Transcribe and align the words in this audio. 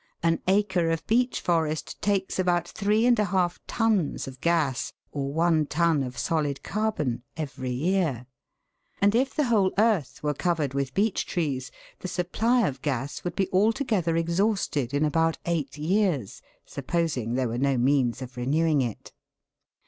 An 0.23 0.41
acre 0.47 0.89
of 0.89 1.05
beech 1.05 1.41
forest 1.41 2.01
takes 2.01 2.39
about 2.39 2.67
three 2.67 3.05
and 3.05 3.19
a 3.19 3.25
half 3.25 3.59
tons 3.67 4.27
of 4.27 4.41
gas, 4.41 4.93
or 5.11 5.31
one 5.31 5.67
ton 5.67 6.01
of 6.01 6.17
solid 6.17 6.63
carbon, 6.63 7.21
every 7.37 7.69
year; 7.69 8.25
and 8.99 9.13
if 9.13 9.35
the 9.35 9.43
whole 9.43 9.71
earth 9.77 10.23
were 10.23 10.33
covered 10.33 10.73
with 10.73 10.95
beech 10.95 11.27
trees, 11.27 11.69
the 11.99 12.07
supply 12.07 12.65
of 12.67 12.81
gas 12.81 13.23
would 13.23 13.35
be 13.35 13.47
altogether 13.53 14.17
exhausted 14.17 14.91
in 14.91 15.05
about 15.05 15.37
eight 15.45 15.77
years, 15.77 16.41
supposing 16.65 17.35
there 17.35 17.47
were 17.49 17.59
no 17.59 17.77
means 17.77 18.23
of 18.23 18.37
renewing 18.37 18.81
it. 18.81 19.13